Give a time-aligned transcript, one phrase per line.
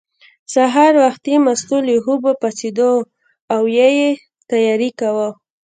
[0.53, 2.89] سهار وختي مستو له خوبه پاڅېده
[3.53, 3.91] او یې
[4.49, 5.29] تیاری کاوه.